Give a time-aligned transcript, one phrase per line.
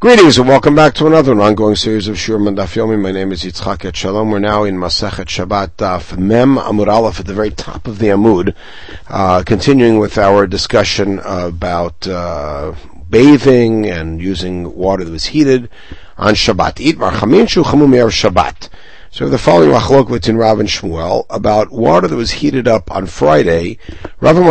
[0.00, 2.96] Greetings and welcome back to another ongoing series of Shur Daf Yomi.
[3.00, 4.30] My name is Yitzchak Etshalom.
[4.30, 8.06] We're now in Masechet Shabbat Daf Mem Amud Aleph at the very top of the
[8.06, 8.54] Amud,
[9.08, 12.76] uh, continuing with our discussion about uh,
[13.10, 15.68] bathing and using water that was heated
[16.16, 16.78] on Shabbat.
[16.78, 18.68] Eat Chamin Shu Chamum Shabbat.
[19.10, 23.06] So the following machlok between Rav and Shmuel about water that was heated up on
[23.06, 23.78] Friday.
[24.20, 24.42] Rav You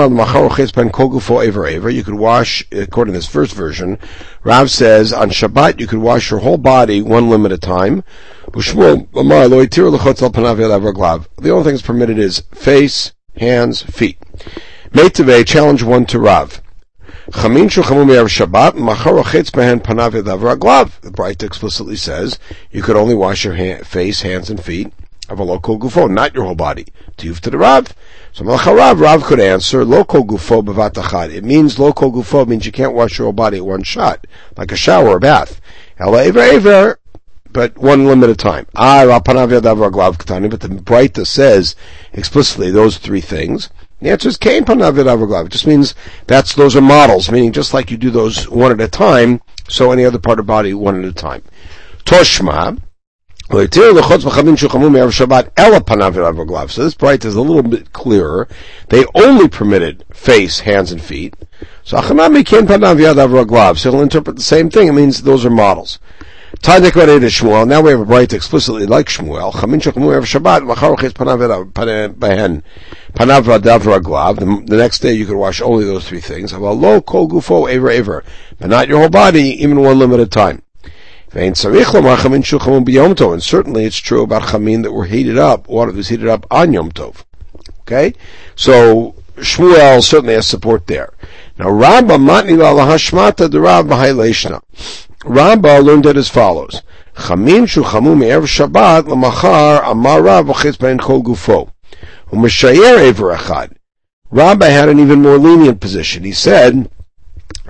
[2.04, 4.00] could wash, according to this first version.
[4.44, 8.04] Rav says on Shabbat you could wash your whole body one limb at a time.
[11.38, 14.18] The only thing that's permitted is face, hands, feet.
[14.92, 16.64] Meitave challenge one to Rav.
[17.30, 21.02] Chamin shuchamu me'er Shabbat, machar ochetz behen panav yadav raglav.
[21.02, 22.40] The Breita explicitly says
[22.72, 24.94] you could only wash your hand, face, hands, and feet
[25.28, 26.86] of a local gufo, not your whole body.
[27.18, 27.94] Tiyuf to the Rav.
[28.32, 31.34] So Rav could answer, local gufo bevatachad.
[31.34, 34.26] It means local gufo means you can't wash your whole body at one shot,
[34.56, 35.60] like a shower or bath.
[36.00, 37.00] Ela ever ever,
[37.52, 38.68] but one limit a time.
[38.74, 41.76] Ah, but the Breita says
[42.14, 43.70] explicitly those three things.
[44.00, 45.48] The answer is Kain Panavid Avaglav.
[45.48, 45.96] It just means
[46.28, 49.92] that's those are models, meaning just like you do those one at a time, so
[49.92, 51.42] any other part of body one at a time.
[52.06, 52.80] Toshma.
[53.50, 53.76] So this
[56.96, 58.48] breita is a little bit clearer.
[58.90, 61.34] They only permitted face, hands, and feet.
[61.84, 63.78] So Achanami Kain Panavid Avaglav.
[63.78, 64.90] So he'll interpret the same thing.
[64.90, 65.98] It means those are models.
[66.62, 67.68] Tanya to Shmuel.
[67.68, 69.54] Now we have a breita explicitly like Shmuel.
[69.54, 70.66] Chamin Shechmu Erev Shabbat.
[70.66, 71.72] Machar Uchis Panav.
[71.72, 74.68] Panav Radav Raglav.
[74.68, 76.52] The next day you could wash only those three things.
[76.52, 78.24] Aval Lo Kol Gufo Ever Ever.
[78.60, 80.62] But not your whole body, even one limited time.
[81.34, 81.92] And certainly it's
[83.98, 87.26] true about chamin that were heated up, water that was heated up on Yom Tov.
[87.82, 88.14] Okay?
[88.56, 91.14] So, Shmuel certainly has support there.
[91.60, 94.62] Now, Rabba matni la hashmata the Rabba Haileshna.
[95.26, 96.84] Rabba learned it as follows.
[97.16, 99.12] Chamim Shabbat
[99.92, 100.46] amar Rav
[101.00, 101.72] kol gufo.
[102.32, 103.70] Ever.
[104.30, 106.24] Rabba had an even more lenient position.
[106.24, 106.92] He said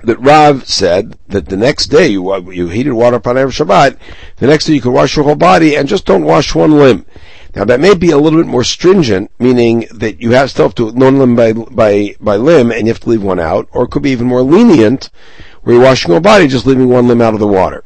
[0.02, 3.96] that Rav said that the next day you, you heated water upon Erev Shabbat,
[4.36, 7.06] the next day you could wash your whole body and just don't wash one limb.
[7.54, 10.74] Now that may be a little bit more stringent, meaning that you have still have
[10.76, 13.84] to one limb by, by, by limb and you have to leave one out, or
[13.84, 15.10] it could be even more lenient,
[15.68, 17.84] where you're washing body, just leaving one limb out of the water.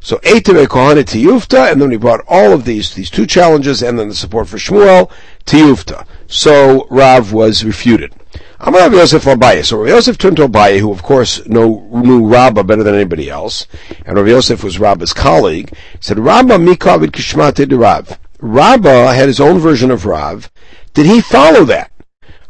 [0.00, 3.96] So Eitave Kohanet Tiyufta, and then he brought all of these, these two challenges, and
[3.96, 5.08] then the support for Shmuel,
[5.46, 6.04] Tiyufta.
[6.26, 8.12] So Rav was refuted.
[8.58, 9.64] Amar Rav Yosef Abaye.
[9.64, 13.30] So Rav Yosef turned to Abaye, who of course knew, knew Rabba better than anybody
[13.30, 13.68] else,
[14.04, 18.18] and Rav Yosef was Rabba's colleague, said, Rabba mikavid kishmate de Rav.
[18.40, 20.50] Rabba had his own version of Rav.
[20.92, 21.92] Did he follow that?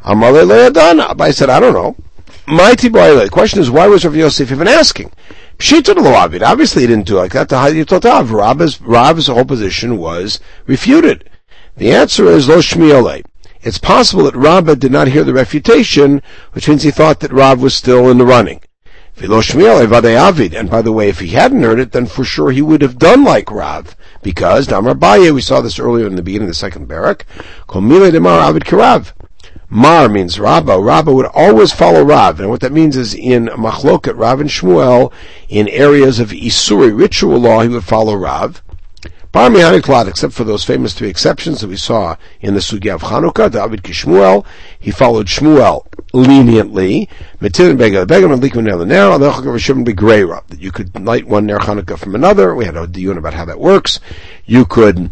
[0.01, 1.09] Amar Le'adana.
[1.09, 1.95] Abaye said, I don't know.
[2.45, 3.15] Mighty boy.
[3.15, 5.11] The question is, why was Rav Yosef even asking?
[5.61, 7.47] Obviously, he didn't do like that.
[7.47, 11.29] The ah, Rav's, Rav's whole position was refuted.
[11.77, 13.23] The answer is Lo Shmiole.
[13.61, 16.21] It's possible that Rabbah did not hear the refutation,
[16.51, 18.59] which means he thought that Rav was still in the running.
[19.21, 19.29] And
[20.69, 23.23] by the way, if he hadn't heard it, then for sure he would have done
[23.23, 23.95] like Rav.
[24.21, 27.25] Because, Damar Baye, we saw this earlier in the beginning of the second barak,
[27.67, 29.13] Kol Demar Avid Karav.
[29.75, 30.79] Mar means Rabba.
[30.79, 35.11] Rabba would always follow Rav, and what that means is in Machloket, Rav and Shmuel,
[35.49, 38.61] in areas of Isuri ritual law, he would follow Rav.
[39.31, 43.01] Bar Mihaniklat, except for those famous three exceptions that we saw in the Sugya of
[43.01, 44.45] Chanukah, David Kishmuel,
[44.79, 47.09] he followed Shmuel leniently.
[47.39, 51.25] Begel the Begel and Likman El Ner, although Chagav be Greira, that you could light
[51.25, 52.53] one Ner Chanukah from another.
[52.53, 53.99] We had a dion about how that works.
[54.45, 55.09] You could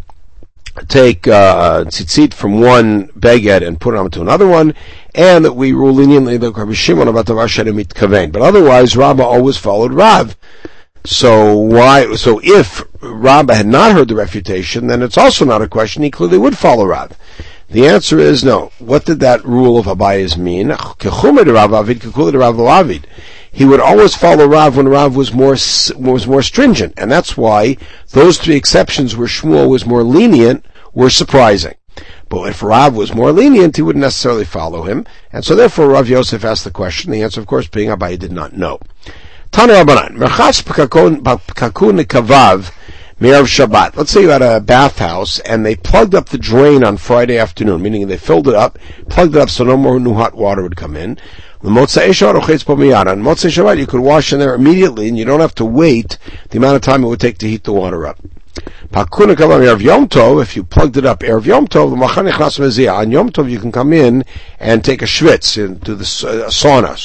[0.88, 4.74] take uh, tzitzit from one beged and put it onto another one,
[5.14, 8.32] and that we rule leniently the Rabbi Shimon about the Rashadim Kaven.
[8.32, 10.36] But otherwise, Rabbah always followed Rav.
[11.04, 12.14] So why?
[12.14, 16.02] So if Rabbah had not heard the refutation, then it's also not a question.
[16.02, 17.16] He clearly would follow Rav.
[17.68, 18.70] The answer is no.
[18.78, 20.68] What did that rule of Abaye's mean?
[23.50, 27.78] He would always follow Rav when Rav was more was more stringent, and that's why
[28.10, 30.64] those three exceptions where Shmuel was more lenient
[30.94, 31.74] were surprising.
[32.28, 36.08] But if Rav was more lenient, he wouldn't necessarily follow him, and so therefore Rav
[36.08, 37.12] Yosef asked the question.
[37.12, 38.80] The answer, of course, being Abaye did not know.
[39.50, 41.20] Tana Rabbanan, Merchas Pakakun
[42.04, 42.72] Kavav
[43.20, 43.96] Me'erev Shabbat.
[43.96, 47.82] Let's say you had a bathhouse and they plugged up the drain on Friday afternoon,
[47.82, 48.78] meaning they filled it up,
[49.08, 51.18] plugged it up so no more new hot water would come in.
[51.62, 56.18] On Motzei Shabbat, you could wash in there immediately and you don't have to wait
[56.50, 58.18] the amount of time it would take to heat the water up.
[58.54, 64.24] If you plugged it up Erev Yom Tov, on Yom Tov you can come in
[64.58, 66.98] and take a schwitz, into the uh, sauna.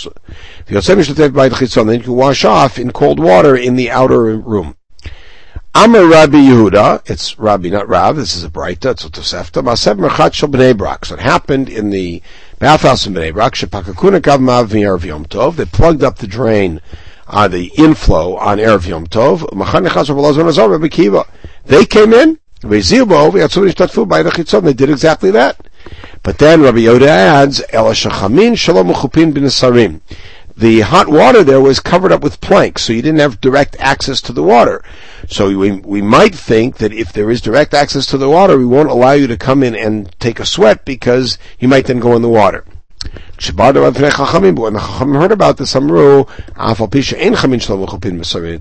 [1.85, 4.75] Then you can wash off in cold water in the outer room.
[5.79, 9.99] Amar Rabbi Yehuda, it's Rabbi, not Rav, this is a Breita, it's a Tosefta, Masev
[9.99, 11.05] Merchat Shal Bnei Brak.
[11.05, 12.23] So it happened in the
[12.57, 16.81] bathhouse in Bnei Brak, Shepakakuna Gav Mav Yom Tov, they plugged up the drain,
[17.27, 19.43] uh, the inflow on Erev Yom Tov,
[21.65, 22.39] They came in,
[24.61, 25.67] they did exactly that.
[26.23, 27.61] But then Rabbi Yehuda adds,
[28.57, 28.91] Shalom
[30.57, 34.19] the hot water there was covered up with planks, so you didn't have direct access
[34.21, 34.83] to the water.
[35.27, 38.65] So we, we might think that if there is direct access to the water, we
[38.65, 42.15] won't allow you to come in and take a sweat because you might then go
[42.15, 42.65] in the water.
[43.55, 46.27] But when the Chachamim heard about this, Amru, it's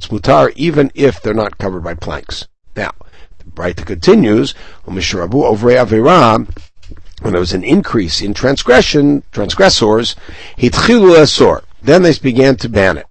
[0.09, 2.47] mutar even if they're not covered by planks.
[2.77, 2.93] Now,
[3.39, 4.55] the Breita continues,
[4.85, 4.95] when
[7.33, 10.15] there was an increase in transgression, transgressors,
[10.59, 11.63] hitchilu esor.
[11.83, 13.07] Then they began to ban it.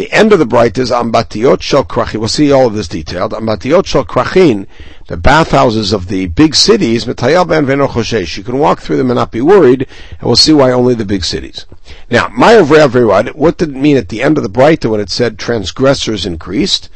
[0.00, 2.20] The end of the breita is Ambatiot Shel Krachin.
[2.20, 3.32] We'll see all of this detailed.
[3.32, 4.66] Ambatiot Shel Krachin,
[5.08, 8.38] the bathhouses of the big cities, Metayel Ben Veno Choshesh.
[8.38, 11.04] You can walk through them and not be worried, and we'll see why only the
[11.04, 11.66] big cities.
[12.10, 15.38] Now, Mayav what did it mean at the end of the breita when it said
[15.38, 16.88] transgressors increased?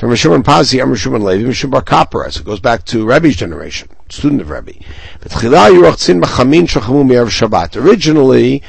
[0.00, 3.88] From Rishon Pazi, Am Rishon Levi, Rishon Bar Kappa, it goes back to Rebbe's generation,
[4.08, 4.72] student of Rebbe.
[7.76, 8.62] Originally,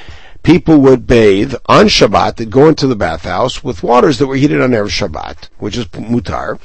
[0.44, 4.62] people would bathe on Shabbat, they'd go into the bathhouse with waters that were heated
[4.62, 6.60] on Erev Shabbat, which is mutar.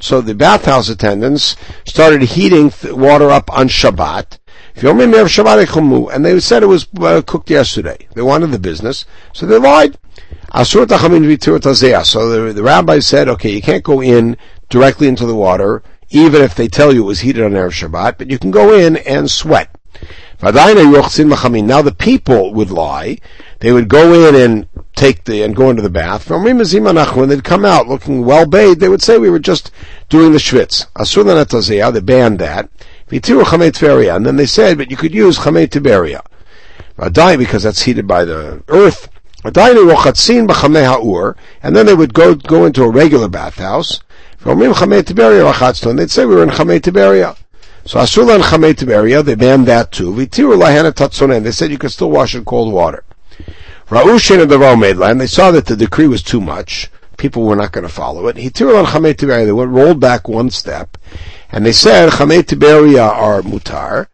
[0.00, 1.56] So the bathhouse attendants
[1.86, 4.38] started heating water up on Shabbat.
[4.76, 8.08] And they said it was uh, cooked yesterday.
[8.14, 9.96] They wanted the business, so they lied.
[10.52, 14.36] So the, the rabbi said, okay, you can't go in
[14.68, 18.18] directly into the water, even if they tell you it was heated on Erev Shabbat,
[18.18, 19.70] but you can go in and sweat.
[20.44, 23.18] Now the people would lie.
[23.60, 26.28] They would go in and take the, and go into the bath.
[26.28, 29.70] When they'd come out looking well bathed, they would say we were just
[30.10, 30.84] doing the schwitz.
[31.66, 32.68] They banned that.
[33.10, 36.20] And then they said, but you could use chamei tiberia.
[37.38, 39.08] Because that's heated by the earth.
[39.44, 39.54] And
[41.76, 44.00] then they would go, go into a regular bathhouse.
[44.44, 44.74] They'd
[46.10, 47.36] say we were in chamei tiberia.
[47.86, 50.12] So Asula and Chamei Tiberia, they banned that too.
[50.12, 53.04] Vitiru Lahana Tatzonen, they said you could still wash in cold water.
[53.88, 56.90] Ra'ushin and the Romaid land, they saw that the decree was too much.
[57.18, 58.36] People were not going to follow it.
[58.36, 60.96] Hitiru and Chamei Tiberia, they went rolled back one step,
[61.52, 64.06] and they said Chamei Tiberia are mutar,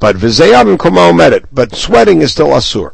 [0.00, 2.92] but Vizayam and Komao met it, but sweating is still asur.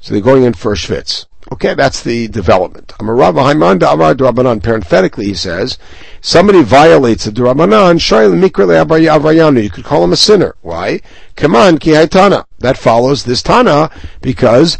[0.00, 1.24] So they're going in for a schwitz.
[1.50, 2.92] Okay, that's the development.
[2.98, 5.78] Parenthetically, he says,
[6.20, 10.54] somebody violates the Durabanan, you could call him a sinner.
[10.60, 11.00] Why?
[11.36, 12.44] Kaman ki Tana.
[12.58, 13.90] That follows this Tana
[14.20, 14.76] because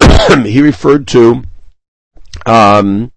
[0.44, 1.42] he referred to
[2.46, 3.12] um,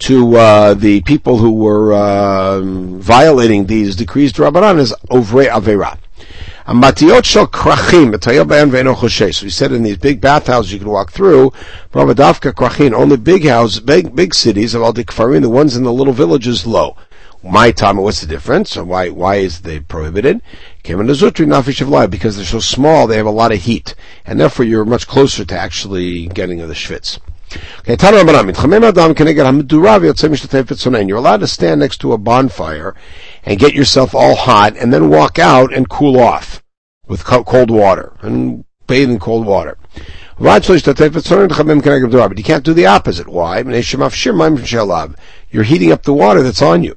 [0.00, 5.98] to uh, the people who were uh, violating these decrees Durabanan as Ovre Avera.
[6.66, 7.24] Amatiot
[9.42, 11.52] he said in these big bathhouses you can walk through,
[11.94, 16.66] only big houses, big, big cities of al the the ones in the little villages,
[16.66, 16.96] low.
[17.42, 18.74] My time, what's the difference?
[18.76, 20.40] Why, why is they prohibited?
[20.82, 23.94] Because they're so small, they have a lot of heat.
[24.24, 27.18] And therefore you're much closer to actually getting the schwitz.
[31.06, 32.94] You're allowed to stand next to a bonfire
[33.44, 36.63] and get yourself all hot and then walk out and cool off
[37.06, 39.76] with cold water and bathe in cold water.
[40.38, 40.64] But
[42.38, 43.28] you can't do the opposite.
[43.28, 43.62] Why?
[45.50, 46.96] You're heating up the water that's on you.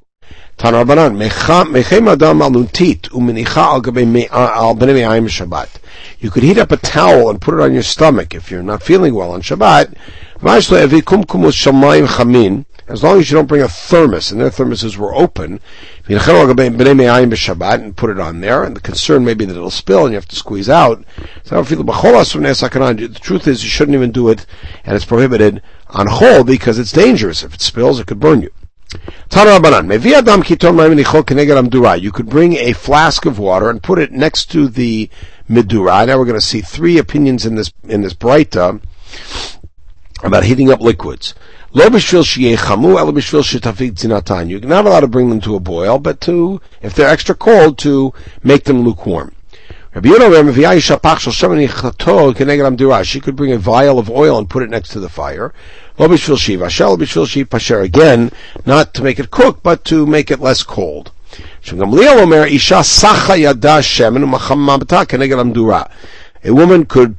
[0.60, 0.66] Uh,
[6.20, 8.82] you could heat up a towel and put it on your stomach if you're not
[8.82, 9.94] feeling well on Shabbat.
[12.90, 15.60] As long as you don't bring a thermos, and their thermoses were open,
[16.08, 16.20] and
[17.98, 20.28] put it on there, and the concern may be that it'll spill and you have
[20.28, 21.04] to squeeze out.
[21.44, 24.46] The truth is you shouldn't even do it,
[24.86, 27.44] and it's prohibited on whole because it's dangerous.
[27.44, 28.52] If it spills, it could burn you.
[32.02, 35.10] You could bring a flask of water and put it next to the
[35.50, 36.08] midura.
[36.08, 38.82] Now we're going to see three opinions in this in this breita
[40.24, 41.36] about heating up liquids.
[44.50, 47.78] You're not allowed to bring them to a boil, but to, if they're extra cold,
[47.80, 49.32] to make them lukewarm.
[53.04, 55.52] She could bring a vial of oil and put it next to the fire.
[57.84, 58.32] Again,
[58.66, 61.12] not to make it cook, but to make it less cold.
[66.44, 67.18] A woman could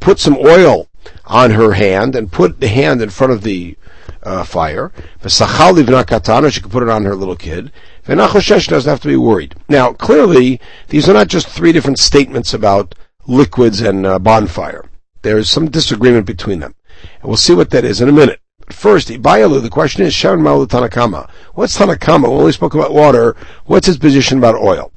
[0.00, 0.86] put some oil
[1.26, 3.76] on her hand and put the hand in front of the
[4.22, 4.92] uh, fire.
[5.22, 7.72] V'sachal livna katana, she could put it on her little kid.
[8.06, 9.54] V'nachoshesh doesn't have to be worried.
[9.68, 12.94] Now, clearly, these are not just three different statements about
[13.26, 14.88] liquids and uh, bonfire.
[15.22, 16.74] There's some disagreement between them.
[17.20, 18.40] And we'll see what that is in a minute.
[18.58, 21.28] But first, Ibayalu, the question is, Sharon Maulu Tanakama.
[21.54, 22.28] What's Tanakama?
[22.28, 23.36] We only spoke about water.
[23.64, 24.92] What's his position about oil?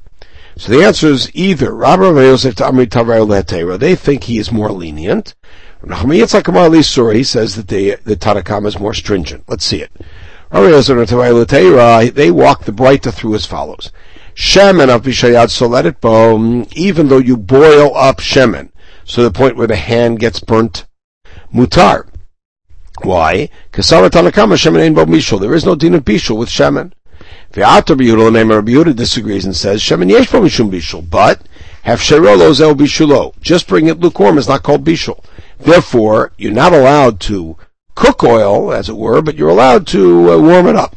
[0.55, 5.33] So the answer is either Rabbi Yosef to Amri They think he is more lenient.
[5.85, 9.43] Nachman Yitzchak Amar he says that the, the Tanakama is more stringent.
[9.49, 9.91] Let's see it.
[10.49, 10.61] They
[12.31, 13.91] walk the breita through as follows.
[14.33, 18.71] Shemen of Bishayad, so let it bo, even though you boil up Shemen,
[19.03, 20.85] so the point where the hand gets burnt,
[21.53, 22.07] mutar.
[23.01, 23.49] Why?
[23.73, 24.55] Kasara Tanakama
[25.05, 25.41] mishul.
[25.41, 26.93] There is no din of bishul with Shemen.
[27.51, 31.41] Ve'atar B'Yehuda, name Rabbi Yehuda disagrees and says, Shemen yesh bishul, but,
[31.83, 33.39] have sherolo.
[33.41, 35.23] Just bring it lukewarm is not called bishul.
[35.59, 37.57] Therefore, you're not allowed to
[37.95, 40.95] cook oil, as it were, but you're allowed to uh, warm it up.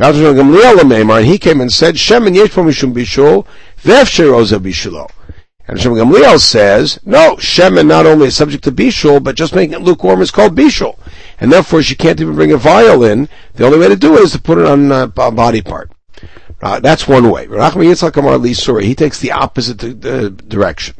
[0.00, 3.46] And he came and said, bishulo.
[5.68, 9.74] And Shem Gamliel says, no, Shemen not only is subject to Bishul, but just making
[9.74, 10.98] it lukewarm is called Bishul.
[11.38, 13.28] And therefore she can't even bring a vial in.
[13.54, 15.90] The only way to do it is to put it on a body part.
[16.60, 17.46] Uh, that's one way.
[17.46, 20.96] He takes the opposite uh, direction.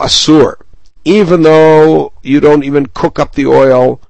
[0.00, 0.54] Asur.
[1.04, 4.00] Even though you don't even cook up the oil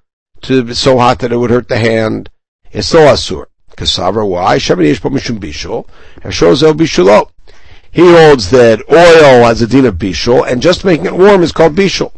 [0.42, 2.30] to so hot that it would hurt the hand,
[2.70, 3.46] it's still Asur.
[3.76, 4.58] Kasavra, why?
[4.58, 5.86] Bishul.
[7.90, 11.52] He holds that oil has a din of bishul, and just making it warm is
[11.52, 12.12] called bishul.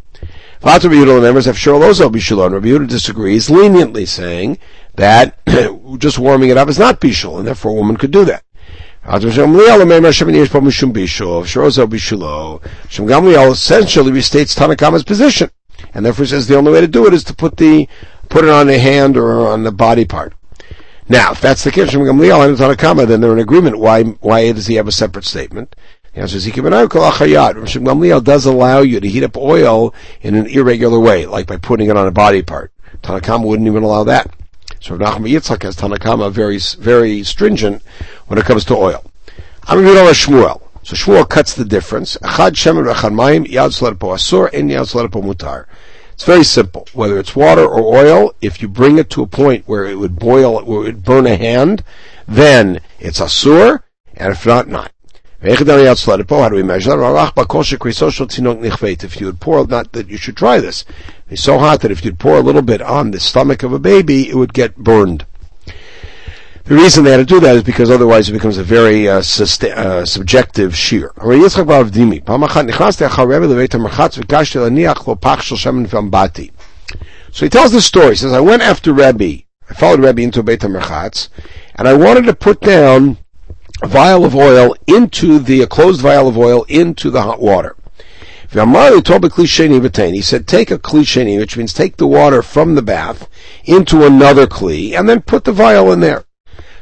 [0.62, 4.58] Lots of Yehuda members have shirolozo bishul, and Rabbi Yehuda disagrees leniently, saying
[4.96, 5.38] that
[5.98, 8.42] just warming it up is not bishul, and therefore a woman could do that.
[13.48, 15.50] Essentially restates Tanakama's position,
[15.94, 17.88] and therefore says the only way to do it is to put the
[18.28, 20.34] put it on the hand or on the body part.
[21.08, 23.78] Now, if that's the case, Shem Gamliel and Tanakama, then they're in agreement.
[23.78, 25.76] Why, why does he have a separate statement?
[26.12, 30.98] The answer is, Shem Gamliel does allow you to heat up oil in an irregular
[30.98, 32.72] way, like by putting it on a body part.
[33.02, 34.34] Tanakama wouldn't even allow that.
[34.86, 37.82] So Nachman Yitzchak has Tanakama very, very stringent
[38.28, 39.04] when it comes to oil.
[39.64, 40.62] I'm going to Shmuel.
[40.84, 42.16] So Shmuel cuts the difference.
[46.12, 46.86] It's very simple.
[46.92, 50.20] Whether it's water or oil, if you bring it to a point where it would
[50.20, 51.82] boil, where it would burn a hand,
[52.28, 53.82] then it's asur,
[54.14, 54.92] and if not, not.
[55.42, 57.32] How do we measure that?
[59.04, 60.84] If you would pour, not that you should try this.
[61.28, 63.78] It's so hot that if you'd pour a little bit on the stomach of a
[63.78, 65.26] baby, it would get burned.
[66.64, 69.18] The reason they had to do that is because otherwise it becomes a very uh,
[69.18, 71.12] uh, subjective shear.
[77.30, 78.08] So he tells the story.
[78.10, 79.44] He says, I went after Rebbe.
[79.70, 81.28] I followed Rebbe into Beit HaMerchatz,
[81.76, 83.18] and I wanted to put down
[83.85, 87.76] vial of oil into the, a closed vial of oil into the hot water.
[88.50, 88.59] He
[90.23, 93.28] said, take a kli which means take the water from the bath
[93.64, 96.25] into another kli, and then put the vial in there.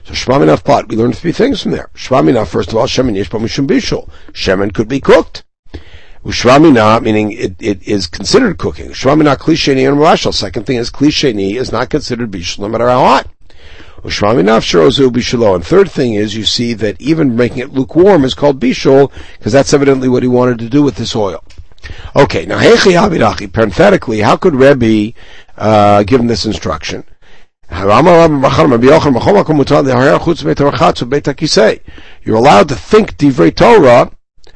[0.04, 1.88] So Shmaminaf pot, we learned three things from there.
[1.94, 4.08] Shmaminaf, first of all, Shemin Yishpa Mishum Bishul.
[4.32, 5.44] Shemin could be cooked.
[6.24, 8.90] Ushramina, meaning it, it is considered cooking.
[8.90, 10.32] Shramina klisheni and rashal.
[10.32, 13.28] Second thing is klisheni is not considered bishul no matter how hot.
[14.04, 19.52] And third thing is you see that even making it lukewarm is called bishul because
[19.52, 21.42] that's evidently what he wanted to do with this oil.
[22.14, 25.14] Okay, now hechi parenthetically, how could Rebbe
[25.56, 27.04] uh, give him this instruction?
[27.70, 27.80] You're
[32.36, 34.10] allowed to think divrei Torah,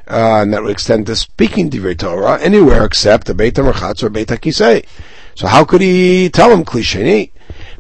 [0.07, 4.11] uh, and that would extend to speaking divrei Torah anywhere except the Beit HaMerchatz or
[4.11, 4.85] Beit HaKisei.
[5.35, 7.31] So how could he tell him klisheni?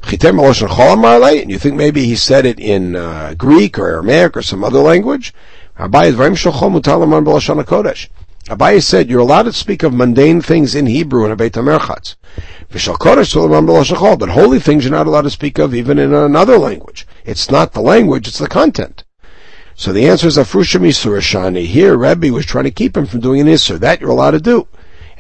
[0.03, 4.81] And you think maybe he said it in uh, Greek or Aramaic or some other
[4.81, 5.35] language?
[8.49, 12.15] Abaye said you're allowed to speak of mundane things in Hebrew in a Beit HaMerchatz.
[14.19, 17.07] But holy things you're not allowed to speak of even in another language.
[17.25, 19.05] It's not the language, it's the content.
[19.75, 21.65] So the answer is Afrushim.
[21.65, 23.79] Here, Rebbe was trying to keep him from doing an Isur.
[23.79, 24.67] That you're allowed to do.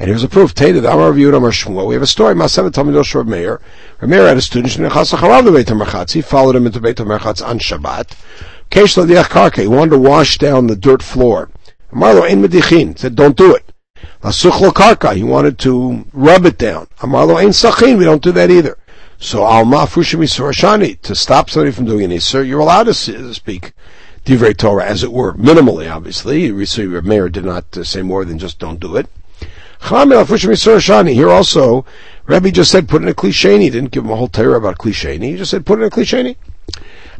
[0.00, 0.54] And here's a proof.
[0.54, 1.88] Tated Amar Yud Amar Shmuel.
[1.88, 2.34] We have a story.
[2.34, 3.60] Masevet Talmidosh Rav Meir.
[4.00, 4.72] Rav Meir had a student.
[6.12, 8.16] He followed him into Beit HaMerchatz on Shabbat.
[8.70, 9.62] Kesh Ladiach Karka.
[9.62, 11.50] He wanted to wash down the dirt floor.
[11.92, 12.96] Amarlo ein medichin.
[12.96, 13.72] Said, don't do it.
[14.22, 15.16] Lasuchlo karka.
[15.16, 16.86] He wanted to rub it down.
[17.00, 17.98] Amarlo ein sachin.
[17.98, 18.78] We don't do that either.
[19.18, 21.00] So alma fushimi surashani.
[21.00, 23.72] To stop somebody from doing an sir, you're allowed to speak
[24.24, 26.52] divrei Torah, as it were, minimally, obviously.
[26.52, 29.08] Meir did not uh, say more than just don't do it.
[29.80, 31.84] Here also,
[32.26, 33.62] Rabbi just said put in a klisheni.
[33.62, 35.30] He didn't give him a whole Torah about klisheni.
[35.30, 36.36] He just said put in a klisheni.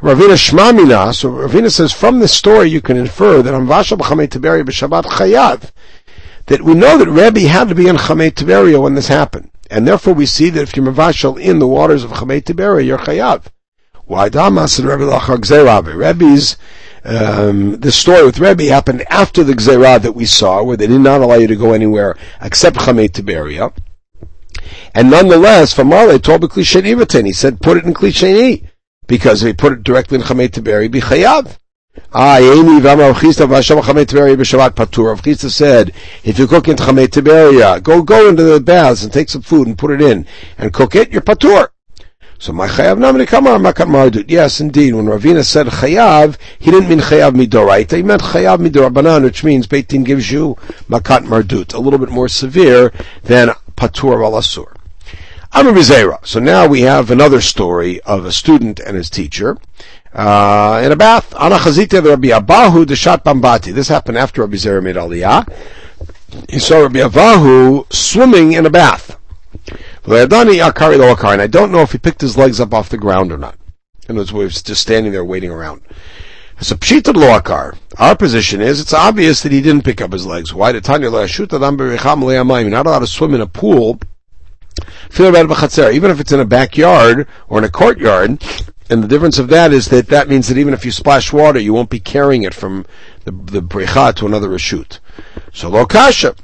[0.01, 4.65] Ravina Shmamina, so Ravina says from this story you can infer that Amvasha b'chamei Tiberia
[4.65, 5.73] b'Shabbat chayav,
[6.47, 9.51] that we know that Rabbi had to be in Chamei Tiberia when this happened.
[9.71, 12.99] And therefore we see that if you're Mavashal in the waters of Chamei Tiberia, you're
[12.99, 13.47] chayav.
[14.05, 16.57] Why Damas and Rabbi Lachar Gzerabe?
[17.05, 21.01] Um, the story with Rebbe happened after the Gzerah that we saw, where they did
[21.01, 23.73] not allow you to go anywhere except Chamei Tiberia.
[24.95, 28.69] And nonetheless, Famale told the Klisheni he said, put it in Klisheni,
[29.07, 31.57] because if he put it directly in Chamei Tiberia, be chayav.
[32.13, 34.05] Ah, Yeni Vama Vashem Chamei
[34.75, 35.17] Patur.
[35.17, 35.93] Avchista said,
[36.25, 39.67] if you cook in Chamei Tiberia, go, go into the baths and take some food
[39.67, 40.27] and put it in
[40.59, 41.69] and cook it, you're Patur.
[42.41, 44.31] So my chayav namini kamar makat mardut.
[44.31, 44.95] Yes, indeed.
[44.95, 47.97] When Ravina said chayav, he didn't mean chayav midoraita.
[47.97, 50.57] He meant chayav midorabanan, which means Beitin gives you
[50.89, 52.93] makat mardut, a little bit more severe
[53.25, 54.73] than patur al asur.
[55.53, 59.59] Amr So now we have another story of a student and his teacher.
[60.15, 63.73] Uh, in a bath, Ana Chazita Rabbi Abahu Deshat Bambati.
[63.73, 65.51] This happened after Rabbi Zera made Aliyah.
[66.49, 69.19] He saw Rabbi Abahu swimming in a bath.
[70.11, 73.57] And I don't know if he picked his legs up off the ground or not.
[74.09, 75.83] In other words, was just standing there waiting around.
[76.61, 77.77] So pshita loakar.
[77.99, 80.55] Our position is it's obvious that he didn't pick up his legs.
[80.55, 84.01] Why did Tanya shoot You're not allowed to swim in a pool.
[85.11, 88.43] Feel about Even if it's in a backyard or in a courtyard,
[88.89, 91.61] and the difference of that is that that means that even if you splash water,
[91.61, 92.87] you won't be carrying it from
[93.25, 93.61] the, the
[94.17, 95.01] to another reshut.
[95.53, 96.35] So lokasha.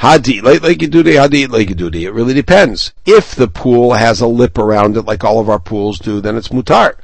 [0.00, 2.06] Hadi, like, like you do the hadi, like you do the.
[2.06, 2.94] It really depends.
[3.04, 6.38] If the pool has a lip around it, like all of our pools do, then
[6.38, 6.94] it's mutar.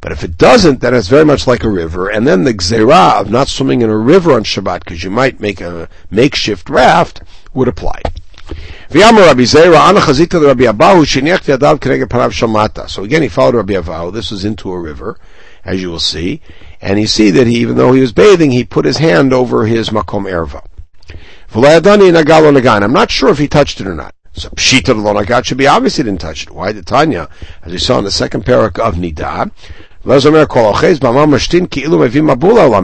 [0.00, 2.08] But if it doesn't, then it's very much like a river.
[2.08, 5.38] And then the gzera of not swimming in a river on Shabbat, because you might
[5.38, 7.22] make a makeshift raft,
[7.54, 8.02] would apply.
[8.88, 8.98] So
[13.04, 14.12] again, he followed Rabbi Avahu.
[14.12, 15.20] This was into a river,
[15.64, 16.42] as you will see.
[16.80, 19.66] And you see that he, even though he was bathing, he put his hand over
[19.66, 20.64] his makom erva.
[21.52, 24.14] I'm not sure if he touched it or not.
[24.32, 26.50] So pshita lo should be obviously didn't touch it.
[26.50, 27.28] Why did Tanya,
[27.62, 29.50] as we saw in the second parak of Nida,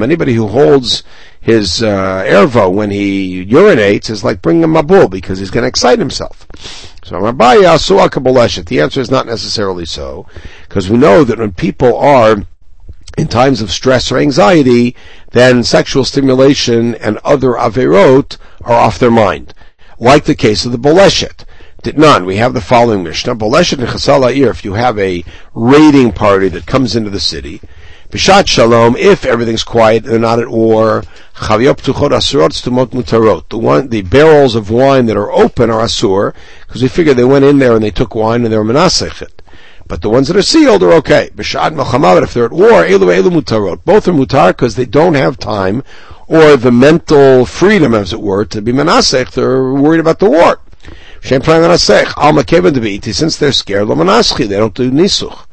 [0.02, 1.02] Anybody who holds
[1.40, 5.68] his uh, erva when he urinates is like bringing a mabul because he's going to
[5.68, 6.46] excite himself.
[7.04, 10.26] So the answer is not necessarily so,
[10.68, 12.44] because we know that when people are
[13.16, 14.94] in times of stress or anxiety,
[15.32, 19.54] then sexual stimulation and other averot are off their mind.
[19.98, 21.44] Like the case of the boleshet.
[21.94, 22.24] None.
[22.24, 23.36] We have the following Mishnah.
[23.36, 25.24] Boleshet and Chasal if you have a
[25.54, 27.60] raiding party that comes into the city,
[28.10, 31.02] Bishat Shalom, if everything's quiet, they're not at war,
[31.34, 33.48] Chavyop Tuchot Asurot Stumot Mutarot.
[33.48, 36.32] the one, the barrels of wine that are open are asur,
[36.66, 39.30] because we figure they went in there and they took wine and they were menasechet.
[39.88, 41.30] But the ones that are sealed are okay.
[41.34, 43.84] B'shad melchama, if they're at war, elu elu mutarot.
[43.84, 45.82] Both are mutar because they don't have time
[46.28, 49.30] or the mental freedom, as it were, to be menasech.
[49.30, 50.60] They're worried about the war.
[51.20, 52.16] Shem plan menasech.
[52.16, 53.86] Al makeven to since they're scared.
[53.86, 54.48] Lo menaschi.
[54.48, 55.46] They don't do nisuch.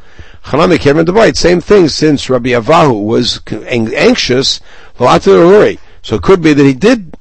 [0.46, 4.60] Chanami keven to Same thing since Rabbi Avahu was anxious.
[6.02, 7.16] So it could be that he did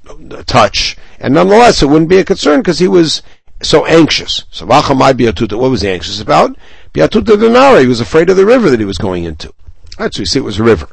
[0.47, 3.23] touch, and nonetheless it wouldn't be a concern because he was
[3.63, 4.45] so anxious.
[4.51, 6.57] So Vachamai Biatuta, what was he anxious about?
[6.93, 9.55] Biatuta Denara, he was afraid of the river that he was going into.
[9.99, 10.89] So you see it was a river.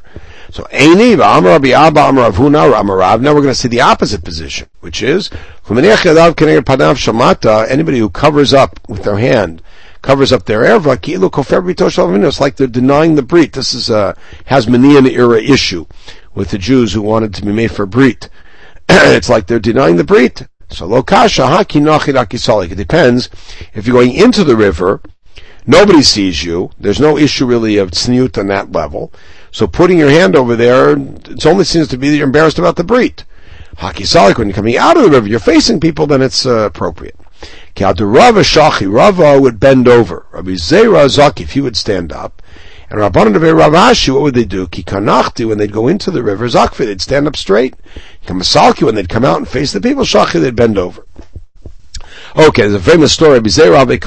[0.50, 3.20] So Eini, Amar Abba, Amar Avhuna, Amar Rav.
[3.20, 5.30] Now we're going to see the opposite position, which is,
[5.68, 5.88] anybody
[7.98, 9.62] who covers up with their hand,
[10.02, 13.52] covers up their erva, it's like they're denying the brit.
[13.52, 15.86] This is a Hasmonean era issue
[16.34, 18.28] with the Jews who wanted to be made for brit.
[18.88, 20.46] it's like they're denying the brit.
[20.68, 23.28] So lokasha haki It depends.
[23.74, 25.02] If you're going into the river,
[25.70, 26.70] nobody sees you.
[26.78, 29.12] There's no issue really of tzniut on that level.
[29.52, 32.76] So putting your hand over there, it only seems to be that you're embarrassed about
[32.76, 33.24] the brit.
[33.76, 36.66] Haki salik, when you're coming out of the river, you're facing people, then it's uh,
[36.66, 37.16] appropriate.
[37.78, 40.26] Rava shachi, Rava would bend over.
[40.32, 42.42] Rabbi Zera if he would stand up.
[42.90, 44.66] And Rabbanan of Rav Ashi, what would they do?
[44.66, 47.76] Kikanachti, when they'd go into the river, Zakfi, they'd stand up straight.
[48.26, 51.06] Kamasalki, when they'd come out and face the people, Shachi, they'd bend over.
[52.36, 53.40] Okay, there's a famous story.
[53.40, 54.04] Now we take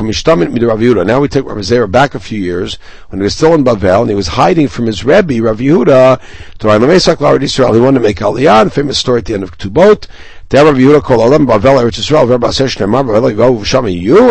[1.46, 2.78] Rabbi Zera back a few years
[3.10, 6.22] when he was still in Bavel and he was hiding from his Rebbe, Rav Yehuda,
[6.60, 6.68] to
[7.44, 7.74] Israel.
[7.74, 8.72] He wanted to make Aliyah.
[8.72, 10.08] Famous story at the end of Ketubot.
[10.54, 12.32] Rav Yehuda called Bavel Eretz Israel,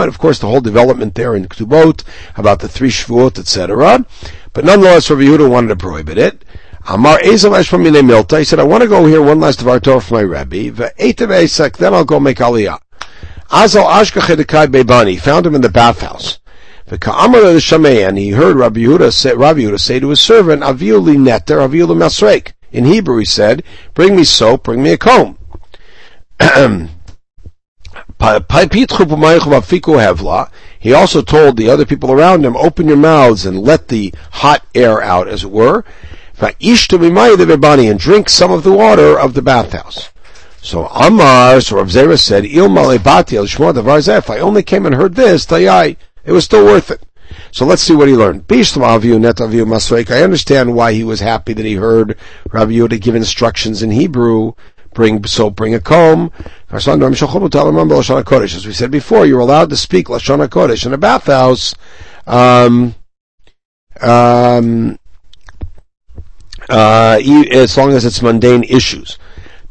[0.01, 2.03] and of course the whole development there in Ketubot
[2.37, 4.07] about the three Shvuot, etc.
[4.55, 6.47] But nonetheless, Rabbi Yehuda wanted to prohibit it.
[6.89, 8.39] Amar Ezel Milta.
[8.39, 10.71] He said, I want to go hear one last of our Torah from my Rabbi.
[10.71, 12.79] Then I'll go make Aliyah.
[13.53, 16.39] Azal Ashkachedekai Bebani, found him in the bathhouse.
[16.89, 21.03] V'ka'amar l'shamei, and he heard Rabbi Yehuda say, Rabbi Yehuda say to his servant, Aviu
[21.03, 22.53] li netter, aviu li masrek.
[22.73, 23.63] In Hebrew he said,
[23.93, 25.37] bring me soap, bring me a comb.
[30.81, 34.65] He also told the other people around him, open your mouths and let the hot
[34.75, 35.85] air out, as it were.
[36.41, 40.11] And drink some of the water of the bathhouse.
[40.65, 45.97] So Amar, so Rav Zera said, If I only came and heard this, it
[46.27, 47.03] was still worth it.
[47.51, 48.45] So let's see what he learned.
[48.49, 52.17] I understand why he was happy that he heard
[52.53, 54.53] Rabbi Yehuda give instructions in Hebrew.
[54.95, 56.31] Bring so bring a comb.
[56.71, 56.93] As we
[58.73, 61.75] said before, you're allowed to speak lashon hakodesh in a bathhouse.
[62.27, 62.95] Um,
[64.01, 64.97] um,
[66.69, 67.19] uh,
[67.51, 69.19] as long as it's mundane issues.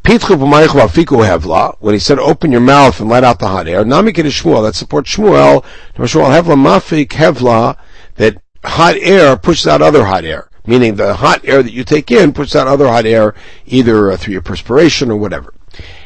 [0.04, 4.74] When he said, open your mouth and let out the hot air, Namikid Shmuel, that
[4.74, 7.76] supports Shmuel, Shmuel Hevla Mafik Hevla,
[8.16, 10.48] that hot air pushes out other hot air.
[10.66, 13.34] Meaning the hot air that you take in pushes out other hot air,
[13.66, 15.54] either uh, through your perspiration or whatever.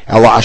[0.07, 0.43] What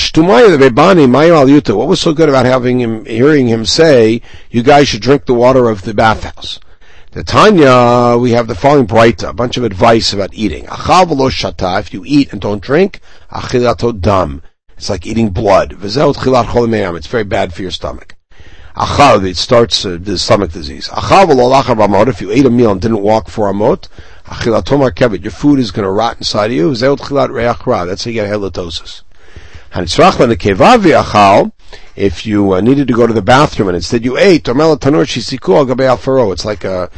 [1.88, 5.68] was so good about having him, hearing him say, you guys should drink the water
[5.68, 6.58] of the bathhouse?
[7.12, 10.64] The Tanya, we have the following breita, a bunch of advice about eating.
[10.64, 14.42] shata, if you eat and don't drink, achilato dam.
[14.79, 15.77] It's like eating blood.
[15.83, 18.14] It's very bad for your stomach.
[18.75, 20.88] Achav, it starts uh, the stomach disease.
[20.88, 23.88] Achav if you ate a meal and didn't walk for amot,
[24.25, 26.75] achilato markevet, your food is going to rot inside of you.
[26.75, 29.03] That's how you get halitosis.
[31.96, 36.64] If you uh, needed to go to the bathroom and instead you ate, it's like
[36.64, 36.90] a,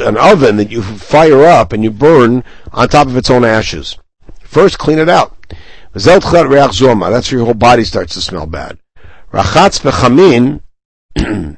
[0.00, 3.96] an oven that you fire up and you burn on top of its own ashes.
[4.42, 5.34] First, clean it out.
[5.94, 8.78] That's where your whole body starts to smell bad.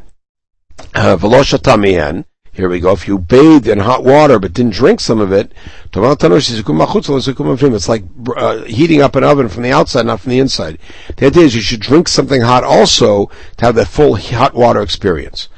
[2.55, 2.93] Here we go.
[2.93, 5.53] If you bathed in hot water but didn't drink some of it,
[5.95, 8.05] it's like
[8.37, 10.79] uh, heating up an oven from the outside, not from the inside.
[11.17, 14.83] The idea is you should drink something hot also to have the full hot water
[14.83, 15.49] experience.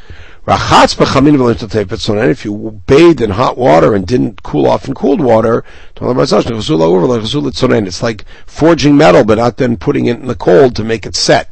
[0.46, 5.64] If you bathed in hot water and didn't cool off in cooled water,
[5.96, 11.16] it's like forging metal but not then putting it in the cold to make it
[11.16, 11.50] set.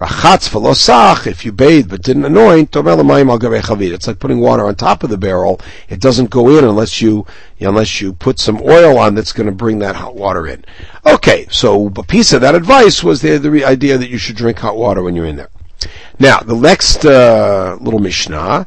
[0.00, 5.10] Rachatz velosach, if you bathe but didn't anoint, it's like putting water on top of
[5.10, 5.60] the barrel.
[5.90, 7.26] It doesn't go in unless you,
[7.60, 10.64] unless you put some oil on that's going to bring that hot water in.
[11.04, 14.58] Okay, so a piece of that advice was the, the idea that you should drink
[14.58, 15.50] hot water when you're in there.
[16.18, 18.66] Now, the next uh, little Mishnah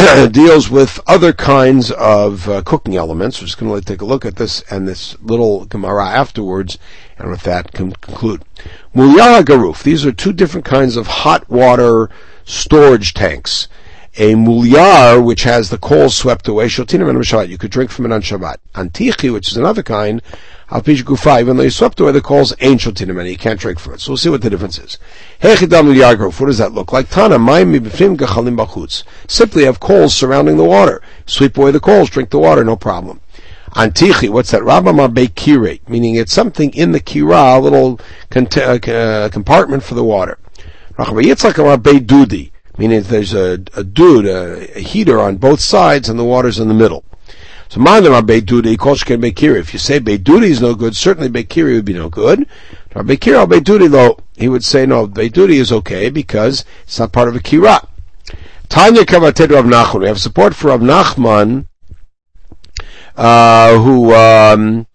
[0.30, 3.40] deals with other kinds of uh, cooking elements.
[3.40, 6.78] We're just going to take a look at this and this little Gemara afterwards,
[7.18, 8.42] and with that conclude.
[8.94, 9.82] Mulyah garuf.
[9.82, 12.08] These are two different kinds of hot water
[12.44, 13.68] storage tanks.
[14.16, 16.66] A mulyar, which has the coals swept away.
[16.66, 18.56] You could drink from it on Shabbat.
[18.74, 20.20] Antichi, which is another kind,
[20.72, 24.00] even though you swept away the coals, ain't shotinim and you can't drink from it.
[24.00, 24.98] So we'll see what the difference is.
[25.40, 26.40] Hechidam mulyar garuf.
[26.40, 27.08] What does that look like?
[27.08, 29.04] Tana, mayim mibifim gachalim bachutz.
[29.28, 31.00] Simply have coals surrounding the water.
[31.26, 33.20] Sweep away the coals, drink the water, no problem.
[33.76, 34.62] Antichi, what's that?
[34.62, 39.94] Rabama Bekire, meaning it's something in the kira, a little cont- uh, uh compartment for
[39.94, 40.36] the water.
[40.98, 41.22] Rabbi
[42.00, 46.58] Dudi, meaning there's a, a dude, a, a, heater on both sides and the water's
[46.58, 47.04] in the middle.
[47.68, 49.58] So Mandam Dudi, Kolshken Bekiri.
[49.58, 52.46] If you say Beidudi is no good, certainly Bekiri would be no good.
[52.94, 57.28] Rabbi Kira, Beidudi though, he would say no, Beidudi is okay because it's not part
[57.28, 57.86] of a kira.
[58.70, 60.00] Tanya Kavated Rav Nachman.
[60.00, 61.66] We have support for Rav Nachman,
[63.14, 64.86] uh, who um,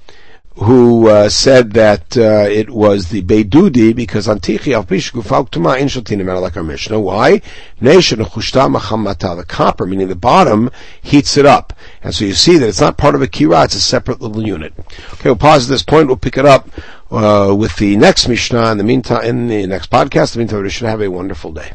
[0.58, 5.88] who uh, said that uh, it was the Beidudi because Antichi al Pishgufal Tuma in
[5.88, 7.00] Shotinim like our Mishnah.
[7.00, 7.42] Why?
[7.82, 11.74] Nation the copper, meaning the bottom, heats it up.
[12.02, 14.46] And so you see that it's not part of a kira, it's a separate little
[14.46, 14.74] unit.
[15.14, 16.70] Okay, we'll pause at this point, we'll pick it up
[17.12, 20.36] uh, with the next Mishnah in the meantime, in the next podcast.
[20.36, 21.74] In the meantime, we should have a wonderful day.